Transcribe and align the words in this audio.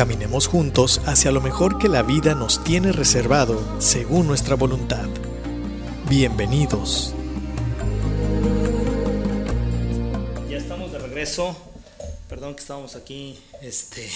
Caminemos 0.00 0.46
juntos 0.46 1.02
hacia 1.04 1.30
lo 1.30 1.42
mejor 1.42 1.76
que 1.76 1.86
la 1.86 2.02
vida 2.02 2.34
nos 2.34 2.64
tiene 2.64 2.90
reservado 2.90 3.62
según 3.82 4.26
nuestra 4.26 4.54
voluntad. 4.54 5.06
Bienvenidos. 6.08 7.14
Ya 10.48 10.56
estamos 10.56 10.90
de 10.90 11.00
regreso. 11.00 11.54
Perdón 12.30 12.54
que 12.54 12.62
estábamos 12.62 12.96
aquí 12.96 13.38
este, 13.60 14.08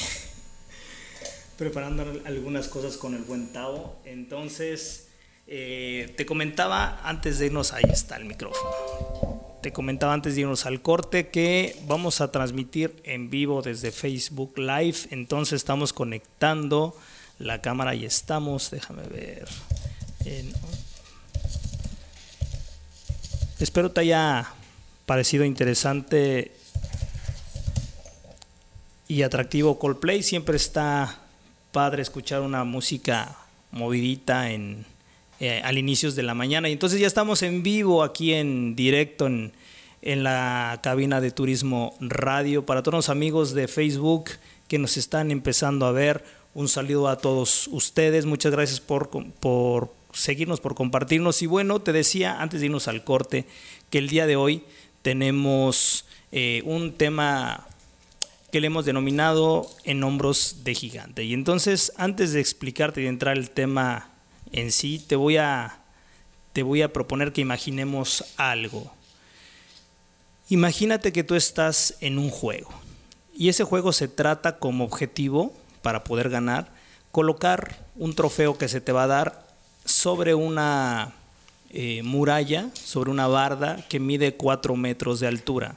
preparando 1.58 2.22
algunas 2.24 2.68
cosas 2.68 2.96
con 2.96 3.14
el 3.14 3.24
buen 3.24 3.52
Tao. 3.52 3.96
Entonces, 4.06 5.08
eh, 5.46 6.14
te 6.16 6.24
comentaba 6.24 7.02
antes 7.04 7.38
de 7.38 7.44
irnos, 7.44 7.74
ahí 7.74 7.84
está 7.92 8.16
el 8.16 8.24
micrófono. 8.24 9.23
Te 9.64 9.72
comentaba 9.72 10.12
antes 10.12 10.34
de 10.34 10.42
irnos 10.42 10.66
al 10.66 10.82
corte 10.82 11.28
que 11.28 11.74
vamos 11.86 12.20
a 12.20 12.30
transmitir 12.30 13.00
en 13.02 13.30
vivo 13.30 13.62
desde 13.62 13.92
Facebook 13.92 14.58
Live. 14.58 15.08
Entonces 15.10 15.54
estamos 15.54 15.94
conectando 15.94 16.94
la 17.38 17.62
cámara 17.62 17.94
y 17.94 18.04
estamos, 18.04 18.70
déjame 18.70 19.04
ver. 19.04 19.48
espero 23.58 23.90
te 23.90 24.02
haya 24.02 24.50
parecido 25.06 25.46
interesante 25.46 26.54
y 29.08 29.22
atractivo 29.22 29.78
Coldplay. 29.78 30.22
Siempre 30.22 30.56
está 30.56 31.22
padre 31.72 32.02
escuchar 32.02 32.42
una 32.42 32.64
música 32.64 33.34
movidita 33.70 34.50
en, 34.50 34.84
eh, 35.40 35.60
al 35.64 35.78
inicios 35.78 36.14
de 36.14 36.22
la 36.22 36.34
mañana. 36.34 36.68
Y 36.68 36.72
entonces 36.72 37.00
ya 37.00 37.06
estamos 37.06 37.42
en 37.42 37.62
vivo 37.62 38.02
aquí 38.02 38.32
en 38.32 38.76
directo 38.76 39.26
en, 39.26 39.52
en 40.02 40.22
la 40.22 40.80
cabina 40.82 41.20
de 41.20 41.30
Turismo 41.30 41.94
Radio. 42.00 42.66
Para 42.66 42.82
todos 42.82 42.96
los 42.96 43.08
amigos 43.08 43.54
de 43.54 43.68
Facebook 43.68 44.30
que 44.68 44.78
nos 44.78 44.96
están 44.96 45.30
empezando 45.30 45.86
a 45.86 45.92
ver, 45.92 46.24
un 46.54 46.68
saludo 46.68 47.08
a 47.08 47.18
todos 47.18 47.68
ustedes. 47.68 48.26
Muchas 48.26 48.52
gracias 48.52 48.80
por, 48.80 49.10
por 49.10 49.92
seguirnos, 50.12 50.60
por 50.60 50.74
compartirnos. 50.74 51.42
Y 51.42 51.46
bueno, 51.46 51.80
te 51.80 51.92
decía 51.92 52.40
antes 52.40 52.60
de 52.60 52.66
irnos 52.66 52.88
al 52.88 53.04
corte 53.04 53.46
que 53.90 53.98
el 53.98 54.08
día 54.08 54.26
de 54.26 54.36
hoy 54.36 54.62
tenemos 55.02 56.06
eh, 56.32 56.62
un 56.64 56.92
tema 56.94 57.66
que 58.50 58.60
le 58.60 58.68
hemos 58.68 58.84
denominado 58.84 59.68
en 59.82 60.04
hombros 60.04 60.62
de 60.62 60.74
gigante. 60.74 61.24
Y 61.24 61.34
entonces, 61.34 61.92
antes 61.96 62.32
de 62.32 62.40
explicarte 62.40 63.00
y 63.00 63.04
de 63.04 63.10
entrar 63.10 63.36
el 63.36 63.50
tema 63.50 64.13
en 64.52 64.72
sí, 64.72 64.98
te 64.98 65.16
voy 65.16 65.36
a, 65.36 65.78
te 66.52 66.62
voy 66.62 66.82
a 66.82 66.92
proponer 66.92 67.32
que 67.32 67.40
imaginemos 67.40 68.24
algo. 68.36 68.92
Imagínate 70.48 71.12
que 71.12 71.24
tú 71.24 71.34
estás 71.34 71.96
en 72.00 72.18
un 72.18 72.30
juego 72.30 72.70
y 73.36 73.48
ese 73.48 73.64
juego 73.64 73.92
se 73.92 74.08
trata 74.08 74.58
como 74.58 74.84
objetivo, 74.84 75.52
para 75.84 76.02
poder 76.02 76.30
ganar, 76.30 76.72
colocar 77.12 77.86
un 77.96 78.14
trofeo 78.14 78.56
que 78.56 78.68
se 78.68 78.80
te 78.80 78.90
va 78.90 79.04
a 79.04 79.06
dar 79.06 79.46
sobre 79.84 80.34
una 80.34 81.12
eh, 81.70 82.02
muralla, 82.02 82.70
sobre 82.72 83.10
una 83.10 83.26
barda 83.26 83.84
que 83.88 84.00
mide 84.00 84.34
4 84.34 84.74
metros 84.76 85.20
de 85.20 85.26
altura. 85.26 85.76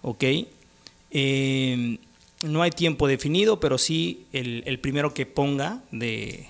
¿Ok? 0.00 0.24
Eh, 1.10 1.98
no 2.42 2.62
hay 2.62 2.70
tiempo 2.70 3.06
definido, 3.06 3.60
pero 3.60 3.76
sí 3.76 4.24
el, 4.32 4.78
primero 4.80 5.12
que 5.12 5.26
ponga 5.26 5.82
de 5.90 6.48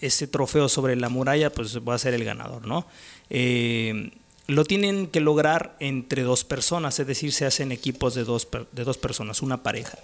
ese 0.00 0.26
trofeo 0.26 0.68
sobre 0.68 0.96
la 0.96 1.08
muralla, 1.08 1.50
pues 1.50 1.78
va 1.78 1.94
a 1.94 1.98
ser 1.98 2.14
el 2.14 2.24
ganador, 2.24 2.66
¿no? 2.66 2.86
Eh, 3.30 4.10
lo 4.46 4.64
tienen 4.64 5.08
que 5.08 5.20
lograr 5.20 5.76
entre 5.78 6.22
dos 6.22 6.44
personas, 6.44 6.98
es 6.98 7.06
decir, 7.06 7.32
se 7.32 7.44
hacen 7.44 7.70
equipos 7.70 8.14
de 8.14 8.24
dos, 8.24 8.48
de 8.72 8.84
dos 8.84 8.96
personas, 8.96 9.42
una 9.42 9.62
pareja. 9.62 9.98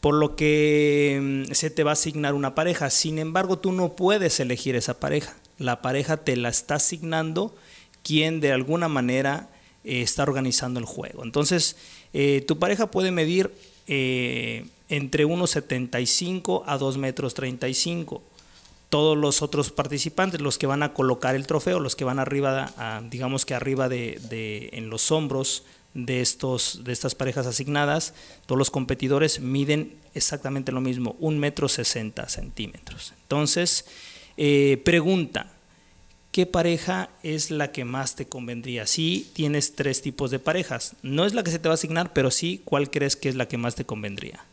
Por 0.00 0.14
lo 0.14 0.36
que 0.36 1.46
mm, 1.48 1.52
se 1.52 1.70
te 1.70 1.84
va 1.84 1.92
a 1.92 1.94
asignar 1.94 2.34
una 2.34 2.54
pareja. 2.54 2.90
Sin 2.90 3.18
embargo, 3.18 3.58
tú 3.58 3.72
no 3.72 3.94
puedes 3.94 4.40
elegir 4.40 4.76
esa 4.76 4.98
pareja. 4.98 5.36
La 5.58 5.82
pareja 5.82 6.18
te 6.18 6.36
la 6.36 6.48
está 6.48 6.74
asignando 6.74 7.54
quien 8.02 8.40
de 8.40 8.52
alguna 8.52 8.88
manera 8.88 9.48
eh, 9.84 10.02
está 10.02 10.24
organizando 10.24 10.80
el 10.80 10.86
juego. 10.86 11.22
Entonces, 11.22 11.76
eh, 12.12 12.44
tu 12.46 12.58
pareja 12.58 12.90
puede 12.90 13.12
medir 13.12 13.52
eh, 13.86 14.66
entre 14.88 15.26
1,75 15.26 16.64
a 16.66 16.76
2 16.76 16.98
metros 16.98 17.34
35. 17.34 18.22
Todos 18.88 19.16
los 19.16 19.42
otros 19.42 19.70
participantes, 19.72 20.40
los 20.40 20.58
que 20.58 20.66
van 20.66 20.82
a 20.82 20.94
colocar 20.94 21.34
el 21.34 21.46
trofeo, 21.46 21.80
los 21.80 21.96
que 21.96 22.04
van 22.04 22.18
arriba, 22.18 23.02
digamos 23.10 23.44
que 23.44 23.54
arriba 23.54 23.88
de, 23.88 24.70
en 24.72 24.90
los 24.90 25.10
hombros 25.10 25.64
de, 25.94 26.20
estos, 26.20 26.84
de 26.84 26.92
estas 26.92 27.14
parejas 27.14 27.46
asignadas, 27.46 28.14
todos 28.46 28.58
los 28.58 28.70
competidores 28.70 29.40
miden 29.40 29.94
exactamente 30.14 30.72
lo 30.72 30.80
mismo, 30.80 31.16
1 31.18 31.38
metro 31.38 31.68
60 31.68 32.28
centímetros. 32.28 33.12
Entonces, 33.22 33.86
eh, 34.36 34.80
pregunta, 34.84 35.50
¿qué 36.30 36.46
pareja 36.46 37.08
es 37.22 37.50
la 37.50 37.72
que 37.72 37.84
más 37.84 38.14
te 38.14 38.26
convendría? 38.26 38.86
Si 38.86 39.30
tienes 39.32 39.74
tres 39.74 40.02
tipos 40.02 40.30
de 40.30 40.38
parejas, 40.38 40.94
no 41.02 41.24
es 41.24 41.34
la 41.34 41.42
que 41.42 41.50
se 41.50 41.58
te 41.58 41.68
va 41.68 41.72
a 41.72 41.76
asignar, 41.76 42.12
pero 42.12 42.30
sí, 42.30 42.60
¿cuál 42.64 42.90
crees 42.90 43.16
que 43.16 43.28
es 43.28 43.34
la 43.34 43.48
que 43.48 43.56
más 43.56 43.74
te 43.74 43.86
convendría? 43.86 44.44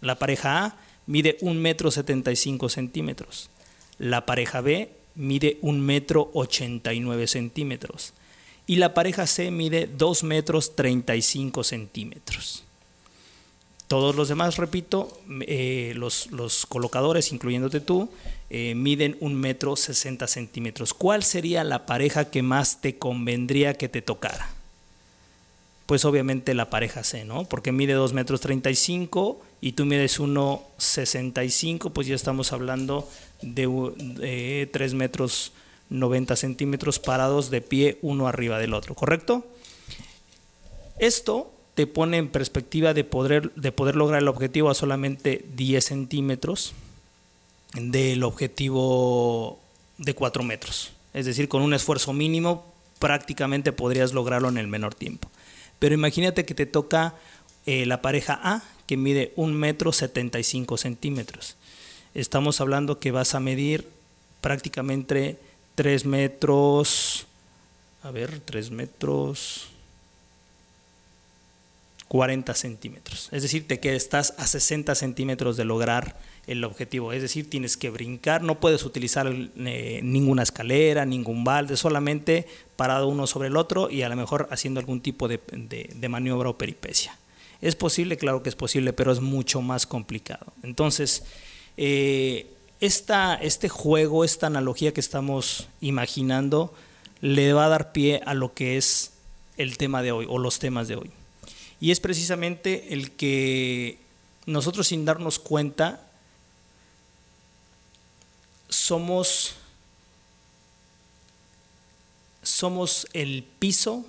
La 0.00 0.18
pareja 0.18 0.64
A 0.64 0.76
mide 1.06 1.36
1 1.40 1.60
metro 1.60 1.90
75 1.90 2.68
centímetros. 2.68 3.50
La 4.00 4.24
pareja 4.24 4.62
B 4.62 4.90
mide 5.14 5.58
1 5.60 5.78
metro 5.78 6.30
89 6.32 7.26
centímetros. 7.26 8.14
Y 8.66 8.76
la 8.76 8.94
pareja 8.94 9.26
C 9.26 9.50
mide 9.50 9.86
2 9.86 10.24
metros 10.24 10.74
35 10.74 11.62
centímetros. 11.64 12.64
Todos 13.88 14.16
los 14.16 14.28
demás, 14.28 14.56
repito, 14.56 15.20
eh, 15.42 15.92
los, 15.96 16.30
los, 16.30 16.64
colocadores, 16.64 17.30
incluyéndote 17.30 17.80
tú, 17.80 18.08
eh, 18.48 18.74
miden 18.74 19.18
un 19.20 19.34
metro 19.34 19.76
60 19.76 20.26
centímetros. 20.28 20.94
¿Cuál 20.94 21.22
sería 21.22 21.62
la 21.62 21.84
pareja 21.84 22.30
que 22.30 22.42
más 22.42 22.80
te 22.80 22.96
convendría 22.96 23.74
que 23.74 23.90
te 23.90 24.00
tocara? 24.00 24.48
Pues 25.90 26.04
obviamente 26.04 26.54
la 26.54 26.70
pareja 26.70 27.02
C, 27.02 27.24
¿no? 27.24 27.46
Porque 27.46 27.72
mide 27.72 27.94
2 27.94 28.12
metros 28.12 28.40
35 28.40 29.40
y 29.60 29.72
tú 29.72 29.86
mides 29.86 30.20
1,65, 30.20 31.90
pues 31.90 32.06
ya 32.06 32.14
estamos 32.14 32.52
hablando 32.52 33.08
de, 33.42 33.66
de 33.96 34.70
3 34.72 34.94
metros 34.94 35.50
90 35.88 36.36
centímetros 36.36 37.00
parados 37.00 37.50
de 37.50 37.60
pie 37.60 37.98
uno 38.02 38.28
arriba 38.28 38.60
del 38.60 38.74
otro, 38.74 38.94
¿correcto? 38.94 39.44
Esto 41.00 41.52
te 41.74 41.88
pone 41.88 42.18
en 42.18 42.28
perspectiva 42.28 42.94
de 42.94 43.02
poder, 43.02 43.52
de 43.54 43.72
poder 43.72 43.96
lograr 43.96 44.22
el 44.22 44.28
objetivo 44.28 44.70
a 44.70 44.74
solamente 44.74 45.44
10 45.56 45.84
centímetros 45.84 46.72
del 47.74 48.22
objetivo 48.22 49.58
de 49.98 50.14
4 50.14 50.44
metros. 50.44 50.92
Es 51.14 51.26
decir, 51.26 51.48
con 51.48 51.62
un 51.62 51.74
esfuerzo 51.74 52.12
mínimo 52.12 52.72
prácticamente 53.00 53.72
podrías 53.72 54.12
lograrlo 54.12 54.50
en 54.50 54.58
el 54.58 54.68
menor 54.68 54.94
tiempo. 54.94 55.28
Pero 55.80 55.96
imagínate 55.96 56.44
que 56.44 56.54
te 56.54 56.66
toca 56.66 57.16
eh, 57.66 57.86
la 57.86 58.02
pareja 58.02 58.38
A, 58.40 58.62
que 58.86 58.96
mide 58.96 59.32
1 59.34 59.52
metro 59.52 59.92
75 59.92 60.76
centímetros. 60.76 61.56
Estamos 62.14 62.60
hablando 62.60 63.00
que 63.00 63.10
vas 63.10 63.34
a 63.34 63.40
medir 63.40 63.88
prácticamente 64.40 65.38
3 65.74 66.04
metros, 66.04 67.26
a 68.02 68.10
ver, 68.10 68.40
3 68.40 68.70
metros, 68.70 69.69
40 72.10 72.54
centímetros. 72.54 73.28
Es 73.30 73.42
decir, 73.42 73.68
te 73.68 73.78
que 73.78 73.94
estás 73.94 74.34
a 74.36 74.48
60 74.48 74.96
centímetros 74.96 75.56
de 75.56 75.64
lograr 75.64 76.18
el 76.48 76.64
objetivo. 76.64 77.12
Es 77.12 77.22
decir, 77.22 77.48
tienes 77.48 77.76
que 77.76 77.88
brincar, 77.88 78.42
no 78.42 78.58
puedes 78.58 78.84
utilizar 78.84 79.32
eh, 79.32 80.00
ninguna 80.02 80.42
escalera, 80.42 81.06
ningún 81.06 81.44
balde, 81.44 81.76
solamente 81.76 82.48
parado 82.74 83.06
uno 83.06 83.28
sobre 83.28 83.46
el 83.46 83.56
otro 83.56 83.90
y 83.90 84.02
a 84.02 84.08
lo 84.08 84.16
mejor 84.16 84.48
haciendo 84.50 84.80
algún 84.80 85.00
tipo 85.00 85.28
de, 85.28 85.38
maniobra 86.08 86.48
o 86.48 86.58
peripecia. 86.58 87.16
Es 87.60 87.76
posible, 87.76 88.16
claro 88.16 88.42
que 88.42 88.48
es 88.48 88.56
posible, 88.56 88.92
pero 88.92 89.12
es 89.12 89.20
mucho 89.20 89.62
más 89.62 89.86
complicado. 89.86 90.52
Entonces, 90.64 91.22
eh, 91.76 92.48
este 92.80 93.68
juego, 93.68 94.24
esta 94.24 94.48
analogía 94.48 94.92
que 94.92 95.00
estamos 95.00 95.68
imaginando, 95.80 96.74
le 97.20 97.52
va 97.52 97.66
a 97.66 97.68
dar 97.68 97.92
pie 97.92 98.20
a 98.26 98.34
lo 98.34 98.52
que 98.52 98.76
es 98.78 99.12
el 99.58 99.76
tema 99.76 100.02
de 100.02 100.10
hoy 100.10 100.26
o 100.28 100.38
los 100.38 100.58
temas 100.58 100.88
de 100.88 100.96
hoy. 100.96 101.12
Y 101.80 101.90
es 101.90 102.00
precisamente 102.00 102.92
el 102.92 103.12
que 103.12 103.98
nosotros 104.46 104.88
sin 104.88 105.04
darnos 105.04 105.38
cuenta 105.38 106.06
somos, 108.68 109.54
somos 112.42 113.06
el 113.12 113.44
piso, 113.58 114.04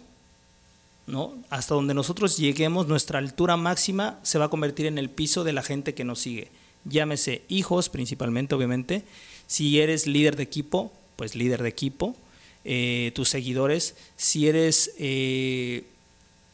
¿no? 1.08 1.34
Hasta 1.50 1.76
donde 1.76 1.94
nosotros 1.94 2.38
lleguemos, 2.38 2.88
nuestra 2.88 3.20
altura 3.20 3.58
máxima 3.58 4.20
se 4.24 4.38
va 4.38 4.46
a 4.46 4.50
convertir 4.50 4.86
en 4.86 4.98
el 4.98 5.10
piso 5.10 5.44
de 5.44 5.54
la 5.54 5.64
gente 5.64 5.94
que 5.94 6.04
nos 6.04 6.20
sigue. 6.20 6.50
Llámese 6.84 7.44
hijos 7.48 7.90
principalmente, 7.90 8.56
obviamente. 8.56 9.04
Si 9.48 9.80
eres 9.80 10.08
líder 10.08 10.36
de 10.36 10.44
equipo, 10.44 10.92
pues 11.16 11.36
líder 11.36 11.62
de 11.64 11.70
equipo. 11.70 12.16
Eh, 12.64 13.12
tus 13.16 13.30
seguidores. 13.30 13.96
Si 14.18 14.48
eres 14.48 14.94
eh, 14.98 15.84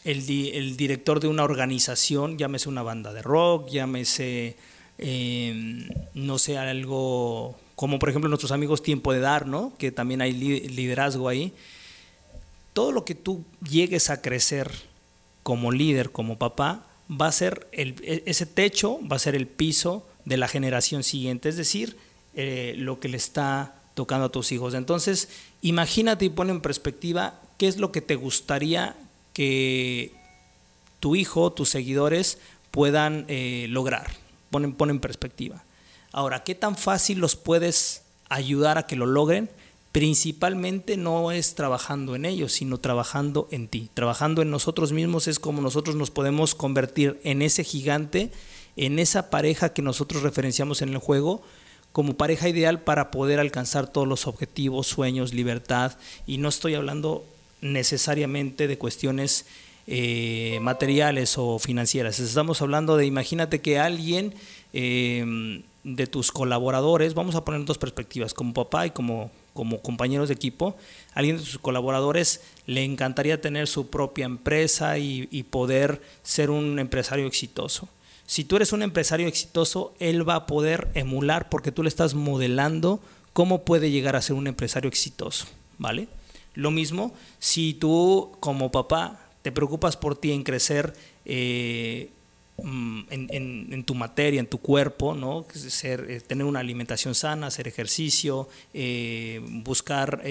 el, 0.04 0.78
director 0.78 1.20
de 1.20 1.28
una 1.28 1.44
organización, 1.44 2.38
llámese 2.38 2.70
una 2.70 2.84
banda 2.84 3.14
de 3.14 3.22
rock, 3.22 3.70
llámese, 3.70 4.56
em, 4.98 5.88
no 6.14 6.38
sé, 6.40 6.58
algo 6.58 7.58
como 7.76 8.00
por 8.00 8.10
ejemplo 8.10 8.28
nuestros 8.28 8.52
amigos 8.52 8.82
Tiempo 8.82 9.14
de 9.14 9.20
Dar, 9.20 9.46
¿no? 9.46 9.74
Que 9.78 9.92
también 9.92 10.22
hay 10.22 10.34
liderazgo 10.34 11.30
ahí. 11.30 11.54
Todo 12.74 12.92
lo 12.92 13.06
que 13.06 13.14
tú 13.14 13.46
llegues 13.70 14.10
a 14.10 14.22
crecer 14.22 14.72
como 15.44 15.72
líder, 15.72 16.12
como 16.12 16.40
papá, 16.40 16.88
va 17.10 17.28
a 17.28 17.32
ser 17.32 17.68
el, 17.72 17.96
e, 18.04 18.24
ese 18.26 18.46
techo, 18.46 19.00
va 19.08 19.18
a 19.18 19.20
ser 19.20 19.36
el 19.36 19.48
piso 19.48 20.08
de 20.26 20.38
la 20.38 20.48
generación 20.48 21.04
siguiente, 21.04 21.50
es 21.50 21.56
decir, 21.56 21.98
eh, 22.34 22.74
lo 22.78 23.00
que 23.00 23.10
le 23.10 23.18
está 23.18 23.76
tocando 23.94 24.26
a 24.26 24.32
tus 24.32 24.52
hijos. 24.52 24.74
Entonces, 24.74 25.30
imagínate 25.62 26.26
y 26.26 26.30
pon 26.30 26.50
en 26.50 26.62
perspectiva 26.62 27.40
qué 27.58 27.68
es 27.68 27.78
lo 27.78 27.92
que 27.92 28.02
te 28.02 28.16
gustaría 28.16 28.96
que 29.38 30.14
tu 31.00 31.16
hijo, 31.16 31.54
tus 31.54 31.70
seguidores 31.70 32.40
puedan 32.72 33.26
eh, 33.28 33.68
lograr. 33.70 34.08
Ponen, 34.50 34.76
en 34.80 35.00
perspectiva. 35.00 35.64
Ahora, 36.12 36.44
¿qué 36.44 36.56
tan 36.56 36.76
fácil 36.76 37.20
los 37.20 37.36
puedes 37.36 38.02
ayudar 38.30 38.80
a 38.80 38.88
que 38.88 38.96
lo 38.96 39.06
logren? 39.06 39.52
Principalmente 39.92 40.98
no 40.98 41.32
es 41.32 41.54
trabajando 41.54 42.16
en 42.16 42.26
ellos, 42.26 42.54
sino 42.54 42.80
trabajando 42.80 43.48
en 43.52 43.68
ti. 43.68 43.92
Trabajando 43.94 44.42
en 44.42 44.50
nosotros 44.50 44.92
mismos 44.92 45.28
es 45.28 45.38
como 45.38 45.62
nosotros 45.62 45.96
nos 45.96 46.10
podemos 46.10 46.56
convertir 46.56 47.20
en 47.24 47.44
ese 47.44 47.64
gigante, 47.64 48.32
en 48.76 48.98
esa 48.98 49.30
pareja 49.30 49.72
que 49.72 49.84
nosotros 49.84 50.24
referenciamos 50.24 50.82
en 50.82 50.90
el 50.90 50.98
juego, 50.98 51.44
como 51.92 52.18
pareja 52.18 52.50
ideal 52.50 52.82
para 52.82 53.12
poder 53.12 53.40
alcanzar 53.40 53.86
todos 53.86 54.08
los 54.08 54.26
objetivos, 54.26 54.88
sueños, 54.88 55.32
libertad. 55.32 55.96
Y 56.26 56.40
no 56.40 56.50
estoy 56.50 56.74
hablando 56.74 57.24
necesariamente 57.62 58.68
de 58.68 58.78
cuestiones 58.78 59.46
eh, 59.88 60.60
materiales 60.62 61.38
o 61.38 61.60
financieras. 61.60 62.20
Estamos 62.20 62.62
hablando 62.62 62.98
de, 62.98 63.06
imagínate 63.06 63.62
que 63.62 63.80
alguien 63.80 64.34
em, 64.74 65.64
de 65.84 66.08
tus 66.08 66.32
colaboradores, 66.32 67.14
vamos 67.14 67.36
a 67.36 67.46
poner 67.46 67.64
dos 67.64 67.78
perspectivas, 67.78 68.34
como 68.34 68.54
papá 68.54 68.86
y 68.86 68.92
como, 68.92 69.32
como 69.54 69.82
compañeros 69.82 70.28
de 70.28 70.36
equipo, 70.36 70.76
alguien 71.14 71.38
de 71.38 71.44
tus 71.44 71.58
colaboradores 71.58 72.42
le 72.66 72.84
encantaría 72.84 73.40
tener 73.40 73.68
su 73.68 73.90
propia 73.90 74.26
empresa 74.26 74.98
y, 74.98 75.30
y 75.32 75.44
poder 75.44 76.02
ser 76.22 76.50
un 76.50 76.80
empresario 76.80 77.26
exitoso. 77.26 77.88
Si 78.26 78.44
tú 78.44 78.58
eres 78.58 78.74
un 78.74 78.84
empresario 78.84 79.28
exitoso, 79.28 79.94
él 80.00 80.28
va 80.28 80.36
a 80.36 80.46
poder 80.48 80.90
emular 80.96 81.48
porque 81.48 81.72
tú 81.72 81.82
le 81.82 81.90
estás 81.90 82.14
modelando 82.14 83.00
cómo 83.32 83.64
puede 83.64 83.90
llegar 83.90 84.18
a 84.18 84.22
ser 84.22 84.36
un 84.36 84.48
empresario 84.48 84.90
exitoso, 84.90 85.46
¿vale? 85.78 86.10
Lo 86.58 86.72
mismo, 86.72 87.14
si 87.38 87.76
tú 87.76 88.36
como 88.40 88.72
papá 88.72 89.20
te 89.44 89.52
preocupas 89.52 89.96
por 89.96 90.18
ti 90.18 90.32
en 90.32 90.42
crecer 90.42 90.92
eh, 91.24 92.10
mm, 92.58 93.02
en, 93.12 93.84
tu 93.84 93.94
materia, 93.94 94.40
en 94.40 94.48
tu 94.48 94.58
cuerpo, 94.58 95.14
¿no? 95.14 95.46
Ser, 95.54 96.08
eh, 96.10 96.20
tener 96.20 96.48
una 96.48 96.60
alimentación 96.60 97.14
sana, 97.14 97.46
hacer 97.46 97.68
ejercicio, 97.68 98.50
eh, 98.74 99.40
buscar 99.48 100.24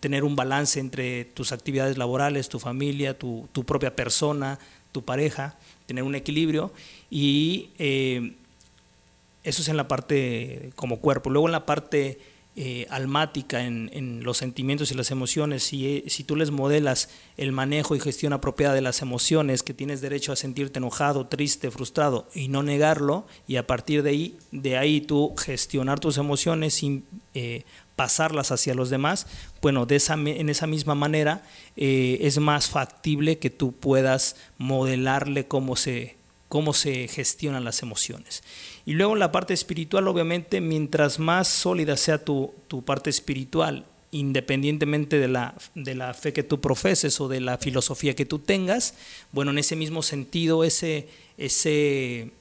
tener 0.00 0.24
un 0.24 0.36
balance 0.36 0.78
entre 0.78 1.24
tus 1.24 1.52
actividades 1.52 1.96
laborales, 1.96 2.50
tu 2.50 2.58
familia, 2.58 3.18
tu, 3.18 3.48
tu, 3.52 3.64
propia 3.64 3.96
persona, 3.96 4.58
tu 4.92 5.06
pareja, 5.06 5.56
tener 5.86 6.04
un 6.04 6.14
equilibrio 6.14 6.70
y 7.10 7.70
eso 7.78 9.62
es 9.62 9.68
en 9.68 9.78
la 9.78 9.88
parte 9.88 10.70
como 10.76 10.98
cuerpo. 10.98 11.30
Luego 11.30 11.48
en 11.48 11.52
la 11.52 11.64
parte 11.64 12.20
eh, 12.54 12.86
almática 12.90 13.64
en, 13.64 14.22
los 14.22 14.36
sentimientos 14.36 14.90
y 14.90 14.94
las 14.94 15.10
emociones, 15.10 15.62
si, 15.62 15.86
eh, 15.86 16.04
si 16.08 16.22
tú 16.22 16.36
les 16.36 16.50
modelas 16.50 17.08
el 17.38 17.50
manejo 17.50 17.96
y 17.96 18.00
gestión 18.00 18.34
apropiada 18.34 18.74
de 18.74 18.82
las 18.82 19.00
emociones, 19.00 19.62
que 19.62 19.72
tienes 19.72 20.02
derecho 20.02 20.32
a 20.32 20.36
sentirte 20.36 20.78
enojado, 20.78 21.26
triste, 21.28 21.70
frustrado 21.70 22.28
y 22.34 22.48
no 22.48 22.62
negarlo, 22.62 23.26
y 23.48 23.56
a 23.56 23.66
partir 23.66 24.02
de 24.02 24.10
ahí, 24.10 24.36
de 24.50 24.76
ahí 24.76 25.00
tú 25.00 25.34
gestionar 25.38 25.98
tus 25.98 26.18
emociones 26.18 26.74
sin 26.74 27.06
eh, 27.32 27.64
pasarlas 27.96 28.52
hacia 28.52 28.74
los 28.74 28.90
demás, 28.90 29.28
bueno, 29.62 29.86
de 29.86 29.96
esa, 29.96 30.12
en 30.12 30.50
esa 30.50 30.66
misma 30.66 30.94
manera 30.94 31.44
es 31.76 32.38
más 32.38 32.68
factible 32.68 33.38
que 33.38 33.48
tú 33.48 33.72
puedas 33.72 34.36
modelarle 34.58 35.46
cómo 35.46 35.74
se, 35.74 36.16
cómo 36.52 36.74
se 36.74 37.08
gestionan 37.08 37.64
las 37.64 37.80
emociones. 37.80 38.42
Y 38.84 38.92
luego 38.92 39.16
la 39.16 39.32
parte 39.32 39.54
espiritual, 39.54 40.06
obviamente, 40.06 40.60
mientras 40.60 41.18
más 41.18 41.48
sólida 41.48 41.96
sea 41.96 42.22
tu, 42.26 42.52
parte 42.84 43.08
espiritual, 43.08 43.86
independientemente 44.10 45.18
de 45.18 45.28
la, 45.28 45.54
de 45.74 45.94
la 45.94 46.12
fe 46.12 46.34
que 46.34 46.42
tú 46.42 46.60
profeses 46.60 47.18
o 47.22 47.28
de 47.28 47.40
la 47.40 47.56
filosofía 47.56 48.14
que 48.14 48.26
tú 48.26 48.38
tengas, 48.38 48.92
bueno, 49.32 49.50
en 49.50 49.60
ese 49.60 49.76
mismo 49.76 50.02
sentido, 50.02 50.62
ese, 50.62 51.08
ese, 51.38 52.32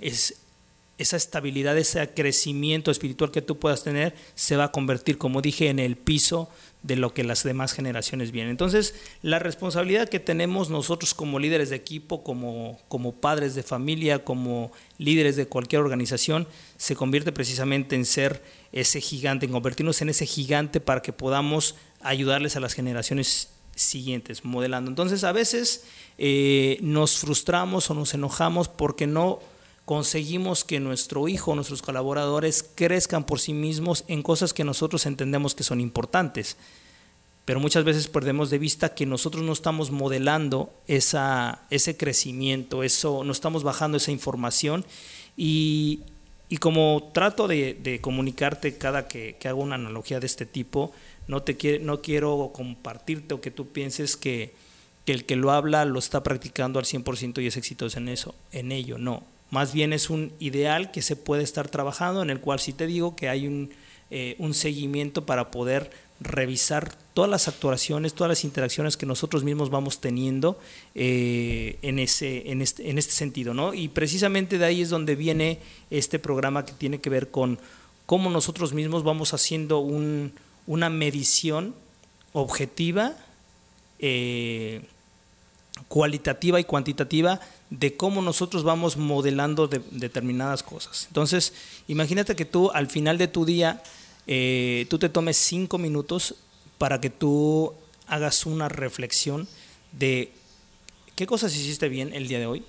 es, 0.00 0.41
esa 1.02 1.16
estabilidad, 1.16 1.76
ese 1.76 2.08
crecimiento 2.14 2.90
espiritual 2.90 3.30
que 3.30 3.42
tú 3.42 3.58
puedas 3.58 3.84
tener, 3.84 4.14
se 4.34 4.56
va 4.56 4.64
a 4.64 4.72
convertir, 4.72 5.18
como 5.18 5.42
dije, 5.42 5.68
en 5.68 5.78
el 5.78 5.96
piso 5.96 6.48
de 6.82 6.96
lo 6.96 7.14
que 7.14 7.22
las 7.22 7.44
demás 7.44 7.72
generaciones 7.72 8.32
vienen. 8.32 8.50
Entonces, 8.50 8.94
la 9.22 9.38
responsabilidad 9.38 10.08
que 10.08 10.18
tenemos 10.18 10.70
nosotros 10.70 11.14
como 11.14 11.38
líderes 11.38 11.70
de 11.70 11.76
equipo, 11.76 12.24
como, 12.24 12.80
como 12.88 13.12
padres 13.12 13.54
de 13.54 13.62
familia, 13.62 14.24
como 14.24 14.72
líderes 14.98 15.36
de 15.36 15.46
cualquier 15.46 15.82
organización, 15.82 16.48
se 16.76 16.96
convierte 16.96 17.30
precisamente 17.30 17.94
en 17.94 18.04
ser 18.04 18.42
ese 18.72 19.00
gigante, 19.00 19.46
en 19.46 19.52
convertirnos 19.52 20.02
en 20.02 20.08
ese 20.08 20.26
gigante 20.26 20.80
para 20.80 21.02
que 21.02 21.12
podamos 21.12 21.76
ayudarles 22.00 22.56
a 22.56 22.60
las 22.60 22.74
generaciones 22.74 23.50
siguientes, 23.76 24.44
modelando. 24.44 24.90
Entonces, 24.90 25.24
a 25.24 25.32
veces 25.32 25.84
eh, 26.18 26.78
nos 26.80 27.16
frustramos 27.18 27.90
o 27.90 27.94
nos 27.94 28.12
enojamos 28.14 28.68
porque 28.68 29.06
no 29.06 29.40
conseguimos 29.84 30.64
que 30.64 30.80
nuestro 30.80 31.28
hijo, 31.28 31.54
nuestros 31.54 31.82
colaboradores 31.82 32.64
crezcan 32.74 33.24
por 33.24 33.40
sí 33.40 33.52
mismos 33.52 34.04
en 34.08 34.22
cosas 34.22 34.52
que 34.52 34.64
nosotros 34.64 35.06
entendemos 35.06 35.54
que 35.54 35.64
son 35.64 35.80
importantes. 35.80 36.56
Pero 37.44 37.58
muchas 37.58 37.82
veces 37.82 38.06
perdemos 38.06 38.50
de 38.50 38.58
vista 38.58 38.94
que 38.94 39.04
nosotros 39.04 39.42
no 39.42 39.52
estamos 39.52 39.90
modelando 39.90 40.72
esa, 40.86 41.62
ese 41.70 41.96
crecimiento, 41.96 42.84
eso, 42.84 43.24
no 43.24 43.32
estamos 43.32 43.64
bajando 43.64 43.96
esa 43.96 44.12
información 44.12 44.84
y, 45.36 46.02
como 46.60 47.10
trato 47.12 47.48
de, 47.48 47.98
comunicarte 48.00 48.78
cada 48.78 49.08
que, 49.08 49.36
que, 49.40 49.48
hago 49.48 49.62
una 49.62 49.74
analogía 49.74 50.20
de 50.20 50.26
este 50.26 50.46
tipo, 50.46 50.92
no, 51.26 51.42
te 51.42 51.80
no 51.80 52.00
quiero 52.00 52.52
compartirte 52.54 53.34
o 53.34 53.40
que 53.40 53.50
tú 53.50 53.72
pienses 53.72 54.16
que, 54.16 54.54
que 55.04 55.12
el 55.12 55.24
que 55.24 55.34
lo 55.34 55.50
habla 55.50 55.84
lo 55.84 55.98
está 55.98 56.22
practicando 56.22 56.78
al 56.78 56.84
100% 56.84 57.42
y 57.42 57.48
es 57.48 57.56
exitoso 57.56 57.98
en 57.98 58.08
eso, 58.08 58.36
en 58.52 58.70
ello, 58.70 58.98
no 58.98 59.24
más 59.52 59.74
bien 59.74 59.92
es 59.92 60.08
un 60.08 60.32
ideal 60.38 60.90
que 60.90 61.02
se 61.02 61.14
puede 61.14 61.42
estar 61.42 61.68
trabajando, 61.68 62.22
en 62.22 62.30
el 62.30 62.40
cual 62.40 62.58
sí 62.58 62.72
te 62.72 62.86
digo 62.86 63.14
que 63.14 63.28
hay 63.28 63.46
un, 63.46 63.68
eh, 64.10 64.34
un 64.38 64.54
seguimiento 64.54 65.26
para 65.26 65.50
poder 65.50 65.90
revisar 66.20 66.94
todas 67.12 67.30
las 67.30 67.48
actuaciones, 67.48 68.14
todas 68.14 68.30
las 68.30 68.44
interacciones 68.44 68.96
que 68.96 69.04
nosotros 69.04 69.44
mismos 69.44 69.68
vamos 69.68 70.00
teniendo 70.00 70.58
eh, 70.94 71.76
en, 71.82 71.98
ese, 71.98 72.50
en, 72.50 72.62
este, 72.62 72.88
en 72.88 72.96
este 72.96 73.12
sentido. 73.12 73.52
¿no? 73.52 73.74
Y 73.74 73.88
precisamente 73.88 74.56
de 74.56 74.64
ahí 74.64 74.80
es 74.80 74.88
donde 74.88 75.16
viene 75.16 75.58
este 75.90 76.18
programa 76.18 76.64
que 76.64 76.72
tiene 76.72 77.02
que 77.02 77.10
ver 77.10 77.30
con 77.30 77.58
cómo 78.06 78.30
nosotros 78.30 78.72
mismos 78.72 79.04
vamos 79.04 79.34
haciendo 79.34 79.80
un, 79.80 80.32
una 80.66 80.88
medición 80.88 81.74
objetiva, 82.32 83.16
eh, 83.98 84.80
cualitativa 85.88 86.58
y 86.58 86.64
cuantitativa 86.64 87.38
de 87.72 87.96
cómo 87.96 88.20
nosotros 88.20 88.64
vamos 88.64 88.98
modelando 88.98 89.66
determinadas 89.66 90.62
cosas. 90.62 91.06
Entonces, 91.08 91.54
imagínate 91.88 92.36
que 92.36 92.44
tú 92.44 92.70
al 92.70 92.86
final 92.86 93.16
de 93.16 93.28
tu 93.28 93.46
día, 93.46 93.82
eh, 94.26 94.86
tú 94.90 94.98
te 94.98 95.08
tomes 95.08 95.38
cinco 95.38 95.78
minutos 95.78 96.34
para 96.76 97.00
que 97.00 97.08
tú 97.08 97.72
hagas 98.06 98.44
una 98.44 98.68
reflexión 98.68 99.48
de 99.92 100.32
qué 101.16 101.26
cosas 101.26 101.56
hiciste 101.56 101.88
bien 101.88 102.12
el 102.12 102.28
día 102.28 102.40
de 102.40 102.46
hoy 102.46 102.62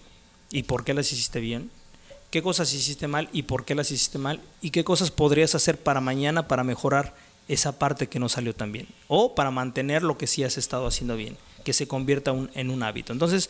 y 0.51 0.63
por 0.63 0.86
qué 0.86 0.93
las 0.93 1.12
hiciste 1.12 1.41
bien, 1.41 1.69
qué 2.31 2.41
cosas 2.41 2.74
hiciste 2.74 3.10
mal 3.10 3.27
y 3.33 3.43
por 3.43 3.65
qué 3.65 3.75
las 3.75 3.91
hiciste 3.91 4.19
mal, 4.19 4.39
y 4.62 4.69
qué 4.69 4.86
cosas 4.86 5.12
podrías 5.12 5.53
hacer 5.53 5.77
para 5.77 6.00
mañana 6.00 6.48
para 6.48 6.63
mejorar 6.63 7.13
esa 7.50 7.77
parte 7.77 8.07
que 8.07 8.19
no 8.19 8.29
salió 8.29 8.55
tan 8.55 8.72
bien, 8.72 8.88
o 9.10 9.36
para 9.36 9.51
mantener 9.51 10.01
lo 10.01 10.17
que 10.17 10.27
sí 10.27 10.45
has 10.45 10.57
estado 10.57 10.88
haciendo 10.88 11.17
bien 11.17 11.36
que 11.63 11.74
se 11.74 11.88
convierta 11.88 12.34
en 12.53 12.70
un 12.70 12.84
hábito. 12.84 13.13
Entonces, 13.13 13.50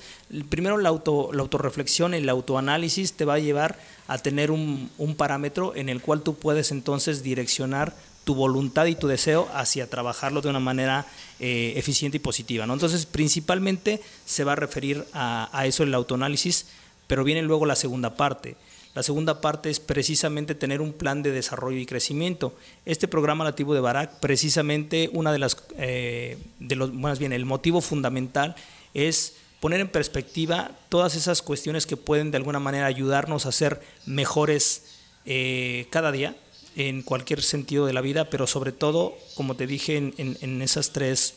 primero 0.50 0.78
la, 0.78 0.90
auto, 0.90 1.32
la 1.34 1.42
autorreflexión, 1.42 2.14
el 2.14 2.30
autoanálisis 2.30 3.14
te 3.14 3.26
va 3.26 3.36
a 3.36 3.40
llevar 3.40 3.78
a 4.08 4.18
tener 4.18 4.52
un, 4.52 4.90
parámetro 5.18 5.76
en 5.76 5.90
el 5.90 6.02
cual 6.02 6.22
tú 6.22 6.36
puedes 6.36 6.72
entonces 6.72 7.24
direccionar 7.24 7.96
tu 8.24 8.36
voluntad 8.36 8.86
y 8.86 8.96
tu 8.96 9.08
deseo 9.08 9.50
hacia 9.54 9.90
trabajarlo 9.90 10.42
de 10.42 10.50
una 10.50 10.60
manera 10.60 11.06
eh, 11.40 11.74
eficiente 11.76 12.18
y 12.18 12.20
positiva. 12.20 12.66
¿no? 12.66 12.74
Entonces, 12.74 13.06
principalmente 13.06 14.02
se 14.26 14.44
va 14.44 14.54
a 14.54 14.56
referir 14.56 15.06
a, 15.14 15.50
a 15.52 15.66
eso 15.66 15.84
el 15.84 15.94
autoanálisis, 15.94 16.68
pero 17.08 17.24
viene 17.24 17.42
luego 17.42 17.66
la 17.66 17.76
segunda 17.76 18.16
parte. 18.16 18.56
La 18.96 19.02
segunda 19.02 19.42
parte 19.42 19.72
es 19.72 19.80
precisamente 19.80 20.54
tener 20.54 20.80
un 20.80 20.94
plan 20.94 21.24
de 21.24 21.32
desarrollo 21.32 21.80
y 21.80 21.86
crecimiento. 21.86 22.56
Este 22.86 23.08
programa 23.08 23.44
nativo 23.44 23.74
de 23.74 23.80
Barak, 23.80 24.20
precisamente 24.20 25.10
una 25.14 25.32
de 25.32 25.40
las, 25.40 25.58
eh, 25.78 26.38
de 26.60 26.76
los, 26.76 26.94
más 26.94 27.18
bien, 27.18 27.34
el 27.34 27.46
motivo 27.46 27.82
fundamental 27.82 28.56
es 28.94 29.36
poner 29.60 29.80
en 29.80 29.88
perspectiva 29.88 30.72
todas 30.90 31.16
esas 31.16 31.42
cuestiones 31.42 31.88
que 31.88 31.98
pueden 31.98 32.30
de 32.30 32.38
alguna 32.38 32.60
manera 32.60 32.86
ayudarnos 32.86 33.48
a 33.48 33.52
ser 33.52 33.82
mejores 34.06 34.84
eh, 35.26 35.88
cada 35.90 36.12
día 36.12 36.36
en 36.76 37.02
cualquier 37.02 37.42
sentido 37.42 37.88
de 37.88 37.94
la 37.94 38.02
vida, 38.02 38.30
pero 38.30 38.46
sobre 38.46 38.72
todo, 38.72 39.18
como 39.36 39.56
te 39.56 39.66
dije, 39.66 39.98
en, 39.98 40.62
esas 40.62 40.92
tres, 40.92 41.36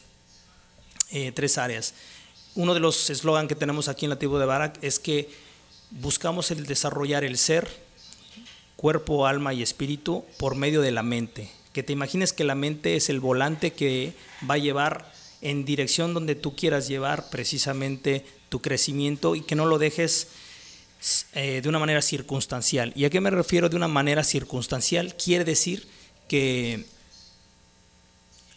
eh, 1.11 1.33
tres 1.33 1.57
áreas. 1.57 1.95
Uno 2.55 2.75
de 2.75 2.81
los 2.81 3.09
eslogans 3.11 3.49
que 3.49 3.55
tenemos 3.55 3.89
aquí 3.89 4.07
en 4.07 4.11
Nativo 4.11 4.39
de 4.39 4.47
Barak 4.47 4.79
es 4.83 4.99
que 4.99 5.31
buscamos 5.91 6.51
el 6.51 6.67
desarrollar 6.67 7.25
el 7.25 7.39
ser, 7.39 7.69
cuerpo, 8.77 9.27
alma 9.27 9.55
y 9.55 9.63
espíritu 9.63 10.25
por 10.39 10.55
medio 10.55 10.83
de 10.83 10.93
la 10.93 11.03
mente. 11.03 11.51
Que 11.73 11.83
te 11.83 11.93
imagines 11.93 12.33
que 12.33 12.45
la 12.45 12.55
mente 12.55 12.97
es 12.97 13.09
el 13.11 13.21
volante 13.21 13.73
que 13.73 14.15
va 14.49 14.55
a 14.55 14.59
llevar 14.59 15.13
en 15.43 15.65
dirección 15.65 16.15
donde 16.15 16.35
tú 16.35 16.57
quieras 16.57 16.89
llevar 16.89 17.29
precisamente 17.31 18.25
tu 18.49 18.61
crecimiento 18.61 19.35
y 19.35 19.43
que 19.43 19.55
no 19.55 19.67
lo 19.67 19.79
dejes 19.79 20.29
eh, 21.35 21.61
de 21.63 21.69
una 21.69 21.79
manera 21.79 22.03
circunstancial. 22.03 22.93
¿Y 22.97 23.05
a 23.05 23.11
qué 23.11 23.21
me 23.21 23.31
refiero 23.31 23.69
de 23.69 23.77
una 23.77 23.89
manera 23.89 24.25
circunstancial? 24.25 25.15
Quiere 25.17 25.45
decir 25.45 25.87
que 26.29 26.87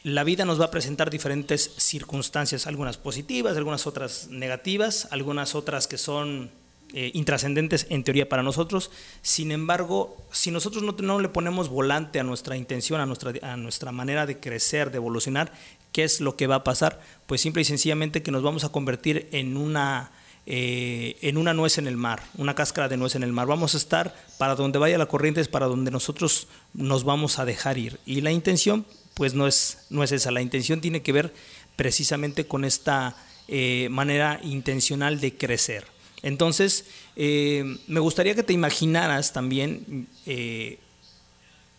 la 0.04 0.24
vida 0.24 0.46
nos 0.46 0.60
va 0.60 0.66
a 0.66 0.72
presentar 0.72 1.10
diferentes 1.10 1.72
circunstancias, 1.78 2.68
algunas 2.68 2.98
positivas, 2.98 3.58
algunas 3.58 3.86
otras 3.86 4.28
negativas, 4.30 5.08
algunas 5.12 5.56
otras 5.56 5.88
que 5.88 5.98
son 5.98 6.52
eh, 6.94 7.12
intrascendentes 7.14 7.86
en 7.90 8.04
teoría 8.04 8.28
para 8.28 8.42
nosotros. 8.42 8.90
Sin 9.22 9.52
embargo, 9.52 10.18
si 10.32 10.50
nosotros 10.50 10.84
no, 10.84 11.20
le 11.20 11.30
ponemos 11.30 11.70
volante 11.70 12.20
a 12.20 12.24
nuestra 12.24 12.58
intención, 12.58 13.00
a 13.00 13.06
nuestra, 13.06 13.32
a 13.44 13.58
nuestra 13.58 13.92
manera 13.92 14.26
de 14.26 14.40
crecer, 14.40 14.90
de 14.90 14.98
evolucionar, 14.98 15.52
¿qué 15.92 16.04
es 16.04 16.20
lo 16.20 16.36
que 16.36 16.48
va 16.48 16.56
a 16.56 16.64
pasar? 16.64 17.00
Pues 17.28 17.42
simple 17.42 17.62
y 17.62 17.66
sencillamente 17.66 18.24
que 18.24 18.32
nos 18.32 18.42
vamos 18.42 18.64
a 18.64 18.70
convertir 18.70 19.30
en 19.32 19.56
una, 19.56 20.12
eh, 20.48 21.18
en 21.22 21.38
una 21.38 21.54
nuez 21.54 21.78
en 21.78 21.86
el 21.86 21.96
mar, 21.96 22.24
una 22.38 22.56
cáscara 22.56 22.90
de 22.90 22.98
nuez 22.98 23.14
en 23.14 23.22
el 23.22 23.34
mar. 23.34 23.46
Vamos 23.46 23.76
a 23.76 23.78
estar 23.78 24.16
para 24.40 24.56
donde 24.56 24.80
vaya 24.80 24.98
la 24.98 25.06
corriente, 25.06 25.42
es 25.42 25.48
para 25.48 25.68
donde 25.68 25.92
nosotros 25.92 26.48
nos 26.74 27.04
vamos 27.04 27.38
a 27.38 27.46
dejar 27.46 27.78
ir. 27.78 28.00
Y 28.08 28.22
la 28.22 28.32
intención, 28.32 28.86
pues 29.14 29.36
no 29.36 29.46
es, 29.46 29.86
no 29.92 30.04
es 30.04 30.12
esa. 30.12 30.32
La 30.32 30.42
intención 30.42 30.82
tiene 30.82 31.04
que 31.04 31.12
ver 31.12 31.34
precisamente 31.76 32.48
con 32.48 32.66
esta 32.66 33.16
eh, 33.48 33.90
manera 33.92 34.40
intencional 34.44 35.20
de 35.20 35.38
crecer. 35.38 35.99
Entonces, 36.22 36.86
eh, 37.16 37.78
me 37.88 38.00
gustaría 38.00 38.36
que 38.36 38.44
te 38.44 38.54
imaginaras 38.54 39.34
también 39.34 40.08
eh, 40.26 40.80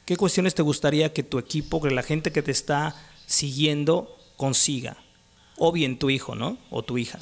qué 0.06 0.16
cuestiones 0.16 0.54
te 0.54 0.62
gustaría 0.62 1.12
que 1.12 1.22
tu 1.22 1.38
equipo, 1.38 1.80
que 1.80 1.90
la 1.90 2.02
gente 2.02 2.32
que 2.32 2.42
te 2.42 2.52
está 2.52 2.96
siguiendo 3.26 4.16
consiga, 4.36 4.96
o 5.58 5.72
bien 5.72 5.98
tu 5.98 6.10
hijo, 6.10 6.34
¿no? 6.34 6.58
O 6.70 6.82
tu 6.82 6.98
hija. 6.98 7.18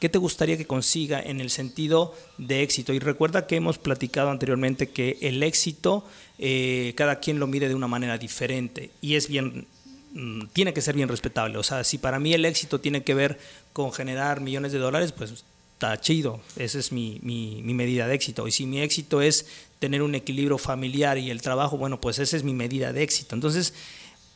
¿Qué 0.00 0.10
te 0.10 0.18
gustaría 0.18 0.58
que 0.58 0.66
consiga 0.66 1.22
en 1.22 1.40
el 1.40 1.48
sentido 1.48 2.14
de 2.36 2.62
éxito? 2.62 2.92
Y 2.92 2.98
recuerda 2.98 3.46
que 3.46 3.56
hemos 3.56 3.78
platicado 3.78 4.28
anteriormente 4.28 4.90
que 4.90 5.16
el 5.22 5.42
éxito 5.42 6.04
eh, 6.38 6.92
cada 6.96 7.18
quien 7.18 7.38
lo 7.38 7.46
mide 7.46 7.68
de 7.68 7.74
una 7.74 7.88
manera 7.88 8.18
diferente 8.18 8.90
y 9.00 9.14
es 9.14 9.26
bien 9.26 9.66
mm, 10.12 10.48
tiene 10.52 10.74
que 10.74 10.82
ser 10.82 10.96
bien 10.96 11.08
respetable. 11.08 11.56
O 11.56 11.62
sea, 11.62 11.82
si 11.82 11.96
para 11.96 12.18
mí 12.18 12.34
el 12.34 12.44
éxito 12.44 12.78
tiene 12.78 13.04
que 13.04 13.14
ver 13.14 13.38
con 13.72 13.90
generar 13.90 14.42
millones 14.42 14.72
de 14.72 14.78
dólares, 14.78 15.12
pues 15.12 15.44
está 15.76 16.00
chido, 16.00 16.40
esa 16.56 16.78
es 16.78 16.90
mi, 16.90 17.20
mi, 17.22 17.60
medida 17.74 18.06
de 18.06 18.14
éxito. 18.14 18.48
Y 18.48 18.50
si 18.50 18.64
mi 18.64 18.80
éxito 18.80 19.20
es 19.20 19.46
tener 19.78 20.00
un 20.00 20.14
equilibrio 20.14 20.56
familiar 20.56 21.18
y 21.18 21.30
el 21.30 21.42
trabajo, 21.42 21.76
bueno, 21.76 22.00
pues 22.00 22.18
esa 22.18 22.34
es 22.34 22.44
mi 22.44 22.54
medida 22.54 22.94
de 22.94 23.02
éxito. 23.02 23.34
Entonces, 23.34 23.74